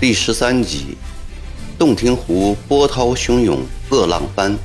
[0.00, 0.96] 第十三集，
[1.78, 3.60] 洞庭湖波涛汹涌，
[3.90, 4.58] 恶浪翻，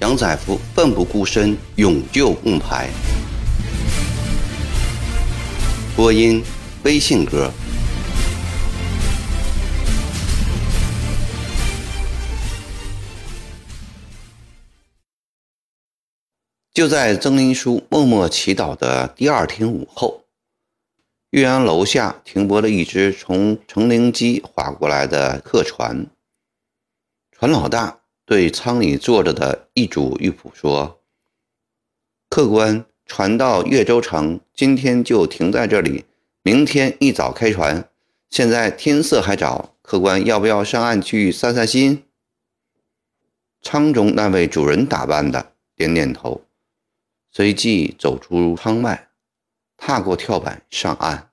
[0.00, 2.88] 杨载福奋不顾身，勇救孟排。
[5.94, 6.42] 播音：
[6.82, 7.52] 微信哥。
[16.72, 20.23] 就在曾林书默默祈祷的第二天午后。
[21.34, 26.06] 岳阳楼下停泊了一只从成陵矶划过来的客船。
[27.32, 31.00] 船老大对舱里坐着的一主玉仆说
[32.30, 36.04] ：“客官，船到岳州城，今天就停在这里，
[36.44, 37.88] 明天一早开船。
[38.30, 42.04] 现在天色还早，客官要不要上岸去散散心？”
[43.60, 46.42] 舱中那位主人打扮的点点头，
[47.32, 49.08] 随即走出舱外。
[49.86, 51.28] 踏过跳板上岸，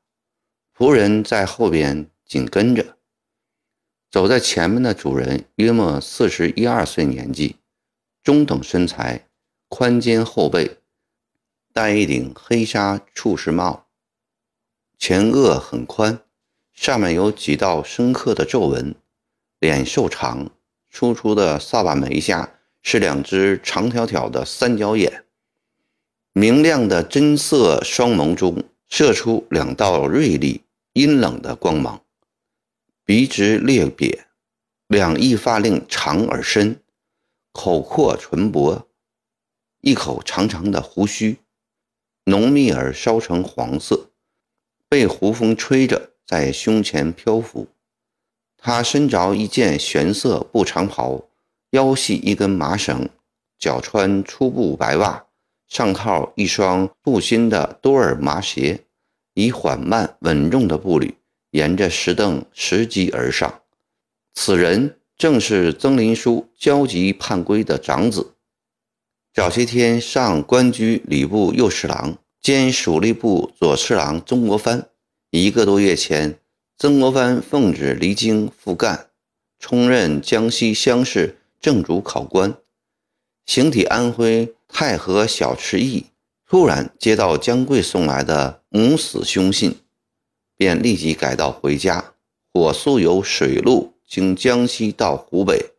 [0.75, 2.97] 仆人在后边紧跟着。
[4.09, 7.55] 走在前面的主人约莫四十一二岁年纪，
[8.21, 9.29] 中等身材，
[9.69, 10.79] 宽肩厚背，
[11.71, 13.87] 戴一顶黑纱处士帽，
[14.97, 16.19] 前额很宽，
[16.73, 18.93] 上面有几道深刻的皱纹，
[19.59, 20.51] 脸瘦长，
[20.89, 25.23] 粗粗的扫把眉下是两只长条条的三角眼。
[26.33, 32.01] 明亮的真色双眸中射出两道锐利、阴冷的光芒，
[33.03, 34.21] 鼻直裂瘪，
[34.87, 36.81] 两翼发令长而深，
[37.51, 38.87] 口阔唇薄，
[39.81, 41.39] 一口长长的胡须，
[42.23, 44.11] 浓密而烧成黄色，
[44.87, 47.67] 被胡风吹着在胸前漂浮。
[48.57, 51.27] 他身着一件玄色布长袍，
[51.71, 53.09] 腰系一根麻绳，
[53.59, 55.25] 脚穿粗布白袜。
[55.71, 58.81] 上靠一双布新的多尔麻鞋，
[59.35, 61.15] 以缓慢稳重的步履
[61.51, 63.61] 沿着石凳拾级而上。
[64.33, 68.33] 此人正是曾林书焦急叛归的长子，
[69.33, 74.89] 早些天上官居礼部右侍郎兼属吏部左侍郎曾国藩。
[75.29, 76.37] 一个多月前，
[76.77, 79.07] 曾国藩奉旨离京赴赣，
[79.57, 82.57] 充任江西乡试正主考官，
[83.45, 84.53] 形体安徽。
[84.71, 86.05] 太和小池驿
[86.47, 89.77] 突然接到江贵送来的母死凶信，
[90.55, 92.13] 便立即改道回家，
[92.51, 95.71] 火速由水路经江西到湖北，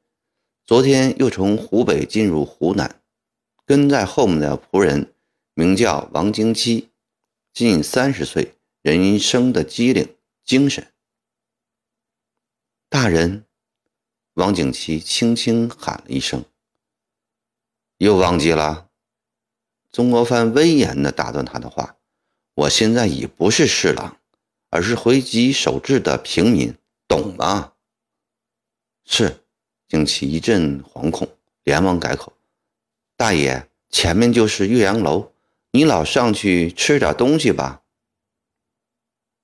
[0.64, 3.00] 昨天又从湖北进入湖南。
[3.64, 5.12] 跟在后面的仆人
[5.54, 6.88] 名叫王经七，
[7.53, 10.09] 近三十岁，人生的机灵
[10.44, 10.86] 精神。
[12.88, 13.44] 大人，
[14.34, 16.44] 王景琦轻轻喊了一声。
[18.02, 18.88] 又忘记了？
[19.92, 21.98] 曾国藩威严地打断他的话
[22.54, 24.16] ：“我现在已不是侍郎，
[24.70, 26.74] 而是回籍守制的平民，
[27.06, 27.74] 懂吗？”
[29.06, 29.44] 是。
[29.86, 31.28] 景琦一阵惶恐，
[31.62, 32.32] 连忙改口
[33.16, 35.30] ：“大爷，前面就是岳阳楼，
[35.70, 37.82] 你老上去吃点东西吧。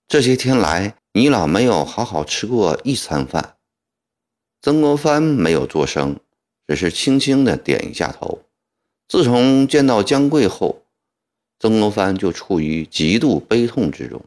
[0.09, 3.57] 这些天来，你老没有好好吃过一餐饭。”
[4.61, 6.19] 曾国藩没有作声，
[6.67, 8.43] 只是轻轻地点一下头。
[9.09, 10.83] 自从见到江贵后，
[11.59, 14.23] 曾国藩就处于极度悲痛之中。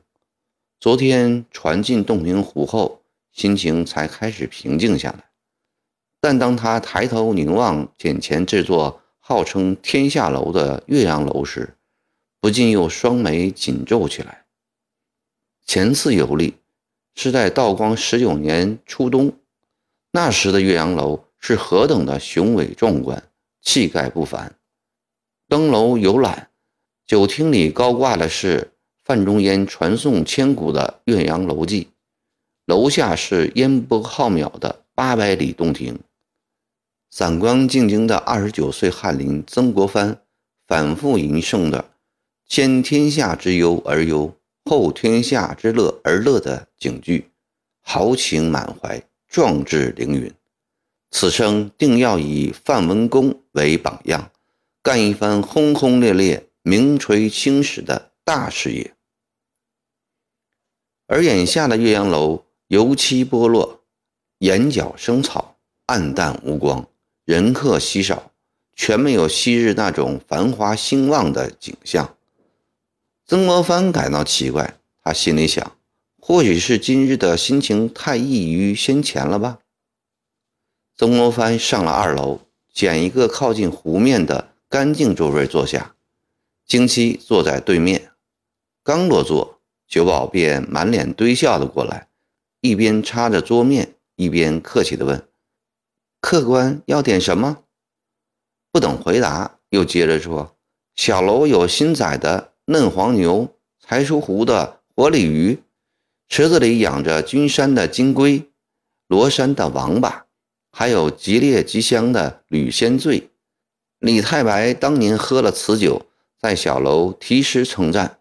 [0.80, 5.25] 昨天船进洞庭湖后，心情才开始平静下来。
[6.20, 11.75] 但当他抬头凝望眼前这座号称天下楼的岳阳楼时，
[12.40, 14.46] 不禁又双眉紧皱起来。
[15.64, 16.56] 前次游历
[17.14, 19.31] 是在道光十九年初冬，
[20.12, 23.22] 那时的岳阳楼是何等的雄伟壮观，
[23.62, 24.56] 气概不凡。
[25.52, 26.50] 登楼游览，
[27.06, 28.72] 酒厅里高挂的是
[29.04, 31.84] 范仲淹传颂千古的《岳阳楼记》，
[32.66, 36.00] 楼下是烟波浩渺的八百里洞庭。
[37.10, 40.22] 散光进京的二十九岁翰林曾国藩
[40.68, 41.84] 反复吟诵的
[42.48, 44.34] “先天下之忧而忧，
[44.64, 47.30] 后天下之乐而乐”的警句，
[47.82, 50.34] 豪情满怀，壮志凌云。
[51.09, 54.31] 此生定要以范文公为榜样。
[54.84, 58.96] 干一番轰轰烈烈、名垂青史的大事业，
[61.06, 63.84] 而眼下的岳阳楼油漆剥落，
[64.40, 66.88] 眼角生草，暗淡无光，
[67.26, 68.32] 人客稀少，
[68.76, 72.18] 全没有昔日那种繁华兴旺的景象。
[73.28, 75.78] 曾国藩感到奇怪，他心里想：
[76.20, 79.60] 或许是今日的心情太异于先前了吧。
[80.96, 82.40] 曾国藩上了二楼，
[82.74, 84.51] 捡一个靠近湖面的。
[84.72, 85.96] 干净座位坐下，
[86.66, 88.14] 京七坐在对面。
[88.85, 92.08] 刚落座，酒保便满脸堆笑的过来，
[92.62, 95.28] 一边擦着桌面，一边客气地问
[96.22, 97.64] ：“客官要点什么？”
[98.72, 100.56] 不等回答，又接着说
[100.96, 105.62] ：“小楼有新宰的嫩黄牛，才出湖的活鲤鱼，
[106.29, 108.50] 池子里养着君山的金龟，
[109.08, 110.28] 罗山的王八，
[110.72, 113.28] 还有吉烈吉香的吕仙醉。
[114.02, 116.08] 李太白当年喝了此酒，
[116.40, 118.20] 在小楼题诗称赞：‘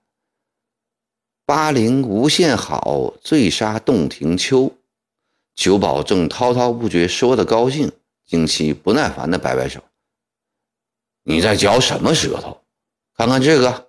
[1.47, 4.77] 巴陵无限好，醉杀洞庭秋。’
[5.57, 7.91] 酒保正滔滔不绝，说的高兴，
[8.27, 9.83] 惊奇不耐烦地摆摆手。”
[11.25, 12.63] 你在嚼什么舌头？
[13.17, 13.89] 看看这个。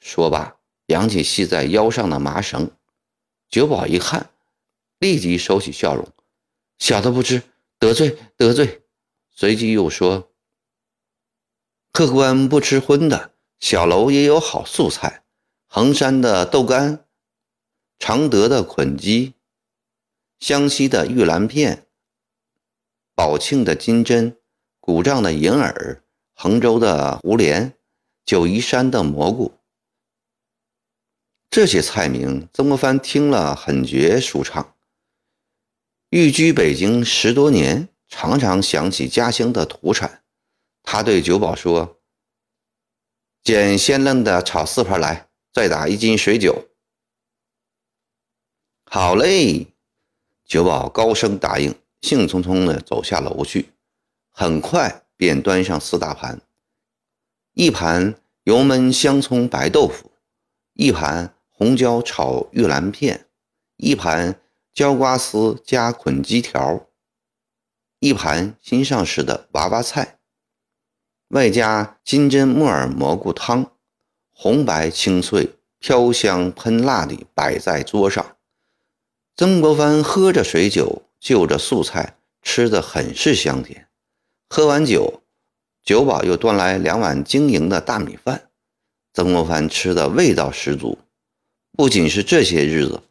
[0.00, 0.56] 说罢，
[0.86, 2.70] 扬起系在腰上的麻绳。
[3.50, 4.30] 酒保一看，
[4.98, 6.08] 立即收起笑容
[6.80, 7.42] ：“小的不知，
[7.78, 8.80] 得罪得罪。”
[9.30, 10.30] 随即又说
[11.94, 15.22] ：“客官不吃荤的，小楼也有好素菜：
[15.68, 17.04] 衡山的豆干，
[18.00, 19.34] 常德的捆鸡，
[20.40, 21.86] 湘西的玉兰片，
[23.14, 24.36] 宝庆的金针。”
[24.82, 26.02] 古丈的银耳，
[26.34, 27.74] 衡州的胡莲，
[28.26, 29.54] 九嶷山的蘑菇，
[31.48, 34.74] 这些菜名，曾国藩听了很觉舒畅。
[36.10, 40.23] 寓居北京十多年，常常想起家乡的土产。
[40.84, 41.98] 他对酒保说
[43.42, 46.68] ：“捡鲜嫩的炒四盘来，再打一斤水酒。”
[48.86, 49.66] 好嘞，
[50.44, 53.72] 酒保高声答应，兴冲冲地走下楼去。
[54.30, 56.40] 很快便端上四大盘，
[57.54, 60.12] 一盘油焖香葱白豆腐，
[60.74, 63.26] 一盘红椒炒玉兰片，
[63.78, 64.40] 一盘
[64.72, 66.86] 椒瓜丝加捆鸡条，
[68.00, 70.18] 一盘新上市的娃娃菜，
[71.28, 73.72] 外加金针木耳蘑菇汤，
[74.32, 78.36] 红白清脆，飘香喷辣地摆在桌上。
[79.36, 83.88] 曾国藩喝着水酒，就着素菜，吃得很是香甜。
[84.48, 85.22] 喝完酒，
[85.82, 88.50] 酒保又端来两碗晶莹的大米饭。
[89.12, 90.98] 曾国藩吃的味道十足。
[91.76, 93.02] 不仅是这些日子，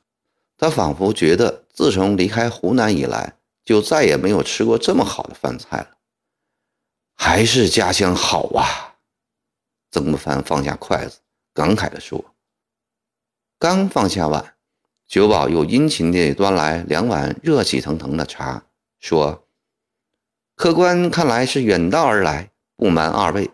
[0.58, 3.34] 他仿佛觉得自从离开湖南以来，
[3.66, 5.88] 就再也没有吃过这么好的饭菜了。
[7.16, 8.96] 还是家乡好啊！
[9.92, 11.20] 曾国藩放下筷子，
[11.54, 12.34] 感慨地说。
[13.60, 14.56] 刚放下碗，
[15.08, 18.66] 酒保又殷勤地端来两碗热气腾腾的茶，
[19.00, 19.48] 说。
[20.56, 23.52] 客官看来是远道而来，不瞒二位，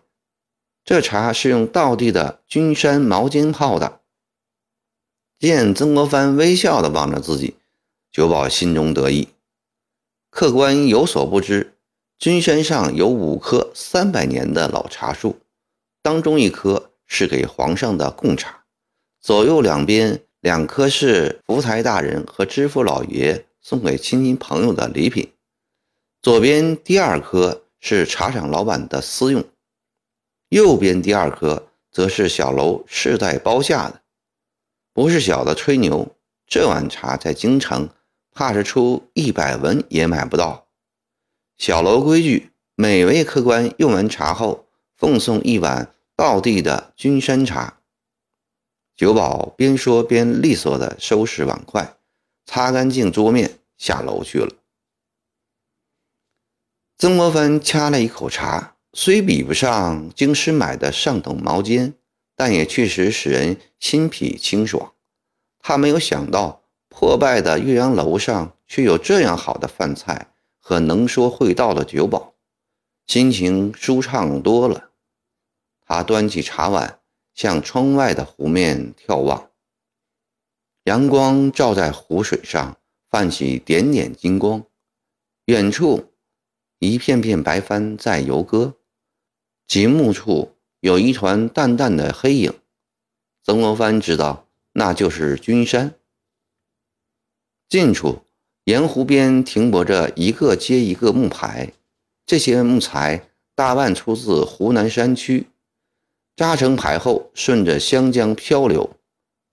[0.83, 4.01] 这茶是用道地的君山毛尖泡的。
[5.37, 7.55] 见曾国藩微笑地望着自己，
[8.11, 9.29] 酒保心中得意。
[10.29, 11.77] 客官有所不知，
[12.19, 15.39] 君山上有五棵三百年的老茶树，
[16.01, 18.65] 当中一棵是给皇上的贡茶，
[19.21, 25.31] 左右两边两棵是福台大人和知府老爷送给亲戚朋友的礼品。
[26.21, 29.41] 左边第二棵是茶厂老板的私用，
[30.49, 34.01] 右边第二棵则是小楼世代包下的。
[34.91, 36.13] 不是小的吹牛，
[36.45, 37.87] 这碗茶在京城
[38.33, 40.65] 怕是出一百文也买不到。
[41.59, 47.81] 小楼规矩，每位客官用完茶后，奉送一碗道地的君山茶。
[48.95, 51.97] 酒保边说边利索地收拾碗筷，
[52.45, 54.55] 擦干净桌面，下楼去了。
[56.97, 61.93] 曾国藩掐了一口茶，虽比不上京师买的上等毛尖，
[62.37, 64.93] 但也确实使人心脾清爽。
[65.59, 70.28] 他没有想到，破败的岳阳楼上却有这样好的饭菜
[70.69, 72.35] 和能说会道的酒保，
[73.07, 74.91] 心情舒畅多了。
[75.81, 76.99] 他端起茶碗，
[77.33, 79.49] 向窗外的湖面眺望，
[80.83, 82.77] 阳光照在湖水上，
[83.09, 84.63] 泛起点点金光，
[85.45, 86.13] 远处。
[86.77, 88.75] 一片片白帆在游歌，
[89.65, 92.53] 极目处有一团淡淡的黑影。
[93.41, 95.95] 曾国藩知道那就是君山。
[97.67, 98.23] 近处
[98.69, 101.73] 沿湖边停泊着一个接一个木牌，
[102.27, 105.47] 这些木材大半出自湖南山区，
[106.35, 108.87] 扎成牌后顺着湘江漂流，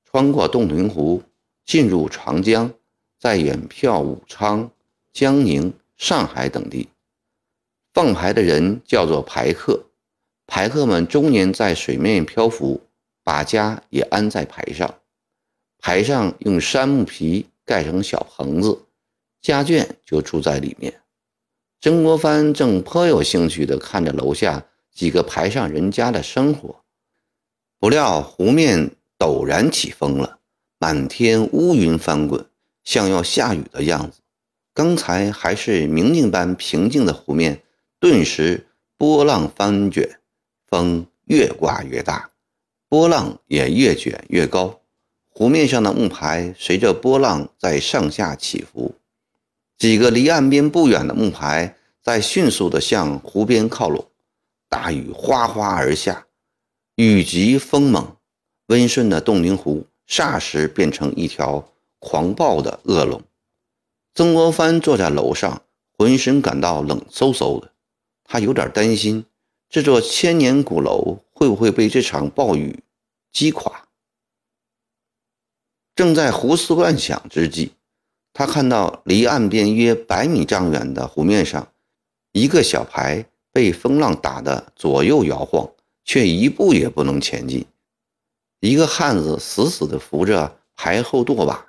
[0.05, 1.23] 穿过洞庭湖，
[1.65, 2.71] 进入长江，
[3.19, 4.71] 再远眺武昌、
[5.15, 6.91] 江宁、上海等地。
[7.95, 9.87] 放牌的人叫做牌客，
[10.47, 12.83] 牌客们终年在水面漂浮，
[13.25, 14.95] 把家也安在牌上。
[15.79, 18.83] 牌上用杉木皮盖成小棚子，
[19.43, 21.01] 家眷就住在里面。
[21.81, 26.83] 曾国藩正颇有兴趣地看着楼下几个排上人家的生活，
[27.79, 30.39] 不料湖面陡然起风了，
[30.79, 32.47] 满天乌云翻滚，
[32.83, 34.21] 像要下雨的样子。
[34.73, 37.63] 刚才还是明镜般平静的湖面，
[38.01, 38.67] 顿时
[38.97, 40.19] 波浪翻卷，
[40.67, 42.31] 风越刮越大，
[42.89, 44.81] 波浪也越卷越高。
[45.29, 48.95] 湖面上的木牌随着波浪在上下起伏，
[49.79, 54.11] 几个离岸边不远的木牌在迅速地向湖边靠拢。
[54.69, 56.27] 大雨哗哗而下，
[56.97, 58.17] 雨急风猛，
[58.67, 63.23] 温顺的洞庭湖霎时变成一条狂暴的恶龙。
[64.15, 65.63] 曾国藩坐在楼上，
[65.97, 67.71] 浑身感到冷飕飕的，
[68.25, 69.25] 他有点担心
[69.69, 72.83] 这座千年古楼会不会被这场暴雨
[73.31, 73.89] 击垮。
[75.95, 77.73] 正在胡思乱想之际，
[78.39, 81.73] 他看到离岸边约百米丈远的湖面上，
[82.33, 85.71] 一个小牌被风浪打得左右摇晃，
[86.05, 87.65] 却一步也不能前进。
[88.61, 91.69] 一个汉子死死地扶着牌后舵把，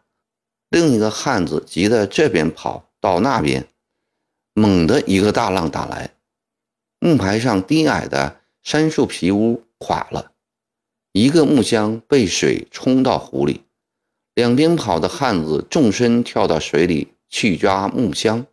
[0.67, 3.65] 另一个汉子急得这边跑到那边。
[4.53, 6.15] 猛地一个大浪打来，
[6.99, 10.33] 木牌上低矮的杉树皮屋垮了，
[11.13, 13.61] 一个木箱被水冲到湖里。
[14.37, 18.45] 两边跑的汉子纵身跳到水里去抓木箱，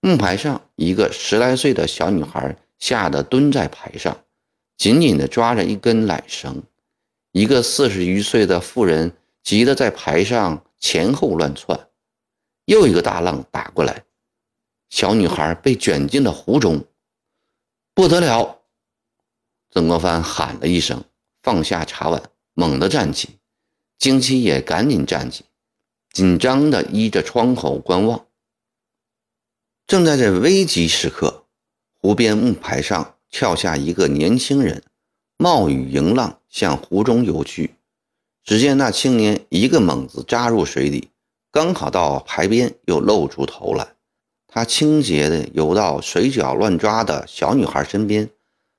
[0.00, 4.24] 木牌上一个十来岁的小女孩吓得蹲在牌上，
[4.76, 6.64] 紧紧地抓着一根缆绳。
[7.30, 9.12] 一个四十余岁的妇人
[9.44, 11.78] 急得在牌上前后乱窜。
[12.64, 14.02] 又一个大浪打过来，
[14.90, 16.84] 小女孩被卷进了湖中。
[17.94, 18.62] 不得了！
[19.70, 21.04] 曾国藩喊了一声，
[21.40, 22.20] 放下茶碗，
[22.54, 23.37] 猛地站起。
[23.98, 25.44] 京七也赶紧站起，
[26.12, 28.26] 紧张地依着窗口观望。
[29.88, 31.46] 正在这危急时刻，
[32.00, 34.84] 湖边木牌上跳下一个年轻人，
[35.36, 37.74] 冒雨迎浪向湖中游去。
[38.44, 41.10] 只见那青年一个猛子扎入水里，
[41.50, 43.96] 刚好到牌边，又露出头来。
[44.46, 48.30] 他轻捷地游到水脚乱抓的小女孩身边，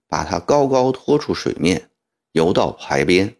[0.07, 1.89] 把她高高拖出水面，
[2.31, 3.35] 游到牌边。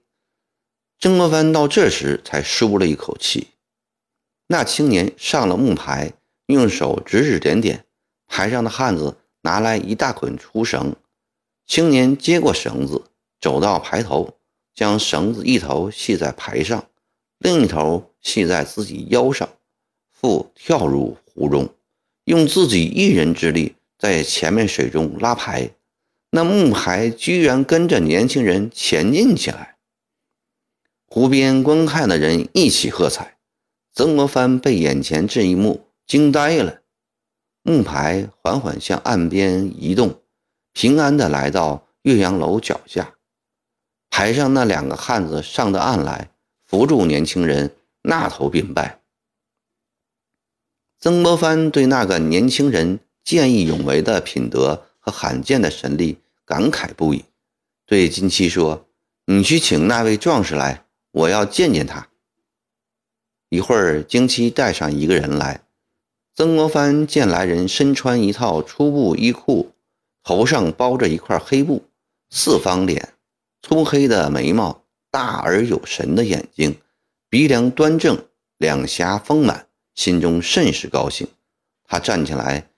[1.02, 3.48] 曾国藩到这时才舒了一口气。
[4.48, 6.12] 那青年上了木牌，
[6.48, 7.86] 用手指指点点，
[8.28, 10.94] 牌上的汉子拿来一大捆粗绳。
[11.66, 13.04] 青年接过绳子，
[13.40, 14.34] 走到牌头，
[14.76, 16.90] 将绳子一头系在牌上，
[17.38, 19.48] 另一头系在自己腰上，
[20.12, 21.70] 复跳入湖中，
[22.26, 25.70] 用自己一人之力在前面水中拉牌。
[26.32, 29.78] 那木牌居然跟着年轻人前进起来。
[31.12, 33.40] 湖边观看的人一起喝彩，
[33.96, 36.82] 曾国藩被眼前这一幕惊呆了。
[37.64, 40.22] 木牌缓缓向岸边移动，
[40.72, 43.16] 平安地来到岳阳楼脚下。
[44.12, 46.30] 牌上那两个汉子上的岸来，
[46.68, 49.02] 扶住年轻人，纳头便拜。
[51.00, 57.26] 曾国藩对那个年轻人见义勇为的品德和罕见的神力感慨不已，
[57.88, 58.88] 对金七说
[59.26, 62.08] ：“你去请那位壮士来。”我要见见他。
[63.50, 65.64] 一会儿，京七带上一个人来。
[66.36, 69.72] 曾国藩见来人身穿一套粗布衣裤，
[70.24, 71.84] 头上包着一块黑布，
[72.30, 73.14] 四方脸，
[73.62, 76.80] 粗黑的眉毛，大而有神的眼睛，
[77.28, 78.26] 鼻梁端正，
[78.58, 81.28] 两颊丰满，心中甚是高兴。
[81.84, 82.70] 他站起来，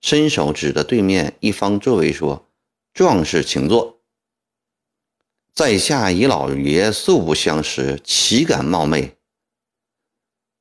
[0.00, 2.46] 伸手指着对面一方座位说
[2.94, 3.91] ：“壮士请坐。”
[5.54, 9.16] 在下与老爷素不相识，岂敢冒昧？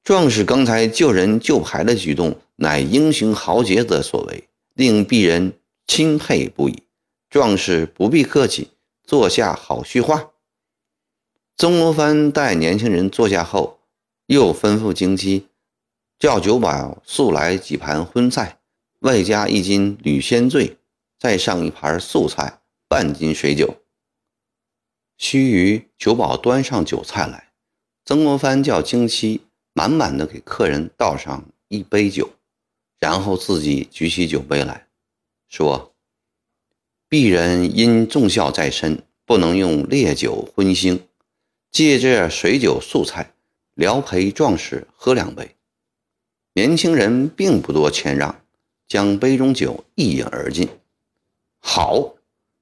[0.04, 5.54] 壮士刚才救人救牌的举动，乃英雄豪杰的所为，令鄙人
[5.88, 6.84] 钦佩不已。
[7.30, 8.72] 壮士不必客气，
[9.06, 10.32] 坐下好叙话。
[11.56, 13.80] 曾国藩待年轻人坐下后，
[14.26, 15.48] 又吩咐京七
[16.20, 18.60] 叫酒保速来几盘荤菜，
[19.00, 20.76] 外加一斤吕鲜醉，
[21.18, 23.74] 再上一盘素菜，半斤水酒。
[25.24, 27.52] 须臾，酒保端上酒菜来，
[28.04, 32.32] 曾国藩叫京七满满的给客人倒上一杯酒，
[33.00, 34.88] 然后自己举起酒杯来
[35.48, 35.94] 说
[37.08, 41.00] ：“鄙人因重孝在身，不能用烈酒荤腥，
[41.70, 43.32] 借这水酒素菜，
[43.76, 45.56] 聊陪壮士喝两杯。”
[46.54, 48.44] 年轻人并不多谦让，
[48.88, 50.68] 将杯中酒一饮而尽。
[51.60, 52.16] 好，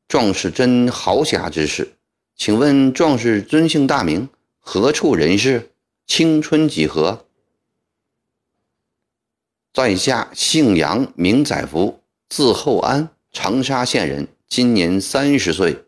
[0.09, 1.93] 壮士真豪侠之士。
[2.39, 4.29] 请问壮士尊姓大名？
[4.59, 5.73] 何处人士？
[6.07, 7.25] 青春几何？
[9.73, 15.83] 在下姓杨，名载福，字厚安，长沙县人，今年三十岁。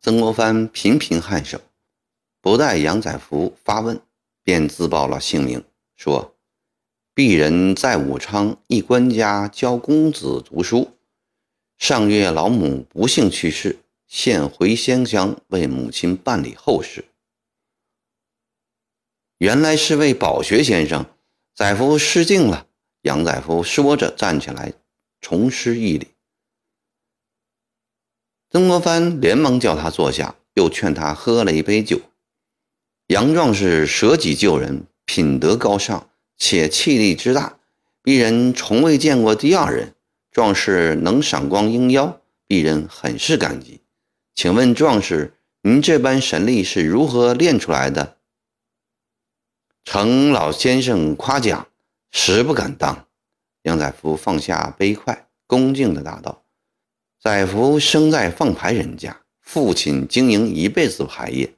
[0.00, 1.60] 曾国藩频频颔首，
[2.40, 4.00] 不待杨载福发问，
[4.44, 5.64] 便自报了姓名，
[5.96, 6.36] 说
[7.16, 10.92] ：“鄙人在武昌一官家教公子读书，
[11.78, 17.04] 上月老母不幸去世，现回仙乡为母亲办理后事。”
[19.38, 21.06] 原来是位饱学先生，
[21.54, 22.66] 载夫失敬了。
[23.02, 24.72] 杨载夫说着站起来，
[25.20, 26.08] 重施一礼。
[28.50, 32.00] 曾国藩连忙叫他坐下，又劝他喝了一杯酒。
[33.06, 37.60] 杨壮士舍己救人，品德高尚，且气力之大，
[38.02, 39.94] 鄙人从未见过第二人。
[40.32, 43.77] 壮士能赏光应邀，鄙人很是感激。
[44.38, 48.18] 请问壮士，您这般神力是如何练出来的？
[49.82, 51.66] 承老先生夸奖，
[52.12, 53.08] 实不敢当。
[53.62, 56.44] 杨载福放下杯筷，恭敬地答道
[57.20, 61.52] ：“载福生在放牌人家，父亲经营一辈子牌业。”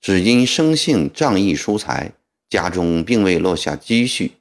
[0.00, 2.12] 只因生性仗义疏财，
[2.48, 4.34] 家中并未落下积蓄。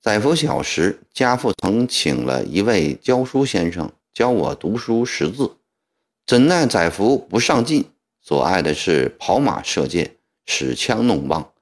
[0.00, 5.58] 载福小时，家父曾请了一位教书先生教我读书识字，
[6.26, 7.84] 怎奈载福不上进，
[8.22, 10.16] 所爱的是跑马射箭、
[10.46, 11.52] 使枪弄棒。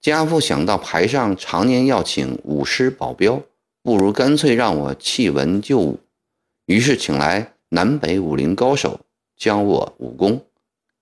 [0.00, 3.42] 家父想到牌上常年要请武师保镖，
[3.82, 6.00] 不如干脆让我弃文就武，
[6.66, 9.00] 于是请来南北武林高手
[9.36, 10.44] 教我武功。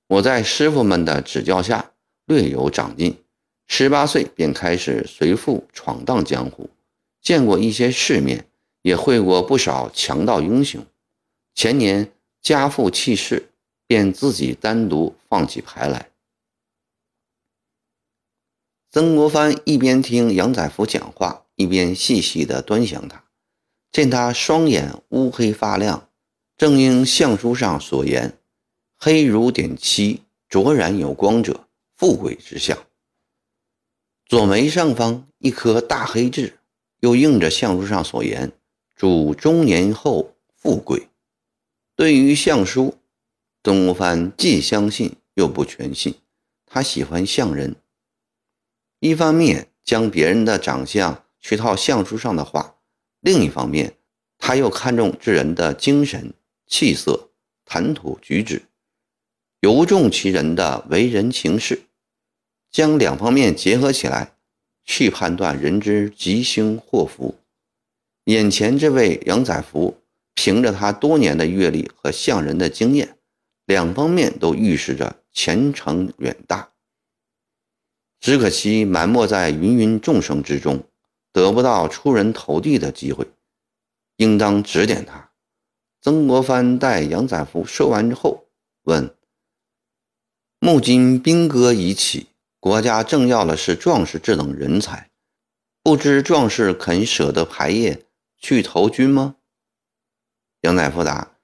[0.07, 1.93] 我在师傅们的指教下
[2.27, 3.17] 略有长进，
[3.67, 6.69] 十八岁便开始随父闯荡江湖，
[7.23, 8.47] 见过一些世面，
[8.83, 10.85] 也会过不少强盗英雄。
[11.55, 12.11] 前年
[12.45, 13.49] 家父去世，
[13.87, 16.11] 便自己单独放起牌来。
[18.91, 23.25] 曾国藩一边听杨载福讲话，一边细细地端详他，
[23.91, 26.11] 见他双眼乌黑发亮，
[26.59, 28.39] 正应相书上所言。
[28.99, 32.77] 黑如点漆，卓然有光者，富贵之相。
[34.27, 36.59] 左眉上方一颗大黑痣，
[37.01, 38.53] 又应着相书上所言，
[38.95, 41.09] 主中年后富贵。
[41.97, 42.99] 对于相书，
[43.63, 46.17] 曾国藩既相信又不全信。
[46.67, 47.77] 他喜欢相人，
[48.99, 52.79] 一方面将别人的长相去套相书上的话，
[53.21, 53.97] 另一方面
[54.39, 56.35] 他又看重这人的精神
[56.67, 57.31] 气色、
[57.65, 58.63] 谈吐举止。
[59.61, 61.85] 尤重其人的为人情事，
[62.73, 64.37] 将两方面结合起来，
[64.85, 67.37] 去判断人之吉凶祸福。
[68.25, 70.03] 眼前这位杨载福，
[70.35, 73.17] 凭着他多年的阅历和相人的经验，
[73.65, 76.73] 两方面都预示着前程远大。
[78.21, 80.83] 只可惜埋没在芸芸众生之中，
[81.33, 83.29] 得不到出人头地的机会，
[84.17, 85.31] 应当指点他。
[86.01, 88.47] 曾国藩待杨载福说完之后，
[88.85, 89.15] 问。
[90.59, 95.11] 目今兵戈已起，国家正要的是壮士这等人才，
[95.83, 98.07] 不知壮士肯舍得排业
[98.39, 99.37] 去投军吗？
[100.65, 101.37] 杨载福答：“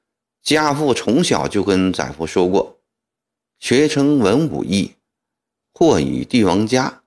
[0.42, 2.78] 家父从小就跟载福说过，
[3.58, 4.94] 学成文武艺，
[5.74, 7.02] 或以帝王家。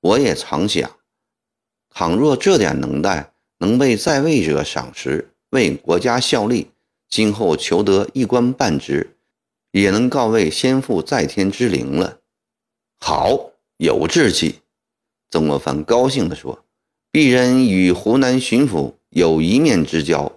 [0.00, 0.90] 我也常想，
[1.88, 6.72] 倘若这点能耐能被在位者赏识，为国家效力，
[7.08, 9.12] 今后求得一官半职。”
[9.72, 12.18] 也能告慰先父在天之灵了。
[12.98, 14.60] 好，有志气。
[15.28, 16.64] 曾国藩高兴地说
[17.12, 20.35] ：“鄙人与湖南巡抚有一面之交，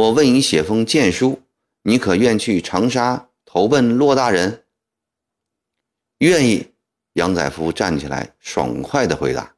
[0.00, 1.42] 我为你写封荐书，
[1.82, 4.64] 你可愿去长沙投奔骆大人？”
[6.20, 6.68] 愿意。
[7.14, 9.56] 杨载福站起来，爽快地回答：“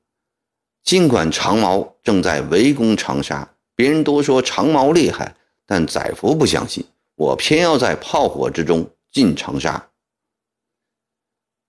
[0.82, 9.90] 尽管长毛正在围攻长沙，别人都说长毛厉害，但载福不相信，我偏要在炮火之中。”进长沙，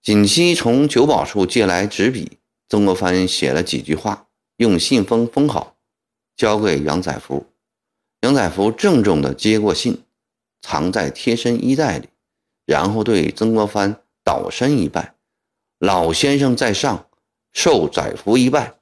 [0.02, 2.38] 锦溪从酒保处借来纸笔，
[2.70, 5.76] 曾国藩写了几句话，用信封封好，
[6.38, 7.46] 交给杨载福。
[8.24, 10.02] 杨载福郑重地接过信，
[10.62, 12.08] 藏在贴身衣袋里，
[12.66, 15.16] 然后对曾国藩倒身一拜
[15.78, 17.08] ：“老先生在上，
[17.52, 18.76] 受载福一拜。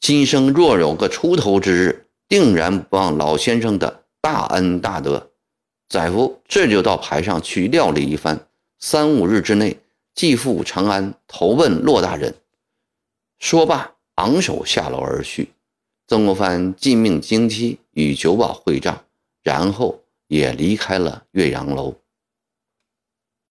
[0.00, 5.30] 今生若有个出头之日，定然不忘老先生的大恩大德。”
[5.88, 8.48] 载福这就到牌上去料理一番，
[8.80, 9.78] 三五日之内
[10.12, 12.34] 即赴长安投奔骆大人。
[13.38, 15.52] 说罢，昂首下楼而去。
[16.08, 19.04] 曾国藩尽命京期与九保会账，
[19.42, 21.94] 然后也离开了岳阳楼。